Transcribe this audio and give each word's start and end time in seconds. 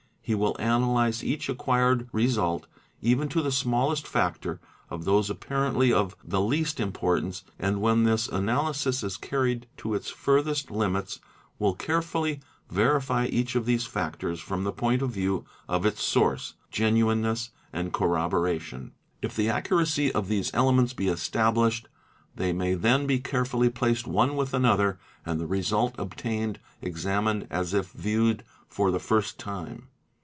He 0.23 0.35
will 0.35 0.55
analyse 0.59 1.25
each 1.25 1.49
acquired 1.49 2.07
result 2.13 2.65
even 3.01 3.27
to 3.29 3.41
the 3.41 3.51
smallest 3.51 4.07
factor 4.07 4.61
of 4.89 5.03
those 5.03 5.29
apparently 5.29 5.91
of 5.91 6.15
the 6.23 6.39
least 6.39 6.79
importance, 6.79 7.43
and 7.59 7.81
when 7.81 8.05
this 8.05 8.29
analysis 8.29 9.03
is 9.03 9.17
carried 9.17 9.67
to 9.75 9.93
its 9.93 10.09
furthest 10.09 10.71
limits, 10.71 11.19
will 11.59 11.73
carefully 11.75 12.39
verify 12.69 13.25
each 13.25 13.55
of 13.55 13.65
these 13.65 13.85
factors 13.85 14.39
from 14.39 14.63
the 14.63 14.71
point 14.71 15.01
of 15.01 15.09
view 15.09 15.43
of 15.67 15.85
its 15.85 16.01
source, 16.01 16.53
genuineness, 16.69 17.49
and 17.73 17.91
corroboration. 17.91 18.93
If 19.21 19.35
the 19.35 19.49
accuracy 19.49 20.13
of 20.13 20.29
these 20.29 20.53
elements 20.53 20.93
be 20.93 21.09
established, 21.09 21.89
they 22.37 22.53
may 22.53 22.75
then 22.75 23.05
be 23.05 23.19
carefully 23.19 23.69
placed 23.69 24.07
one 24.07 24.37
with 24.37 24.53
nother 24.53 24.97
and 25.25 25.41
the 25.41 25.47
result 25.47 25.93
obtained 25.97 26.57
examined 26.81 27.47
as 27.49 27.73
if 27.73 27.87
viewed 27.91 28.45
for 28.69 28.91
the 28.91 28.99
first 28.99 29.37
time. 29.37 29.89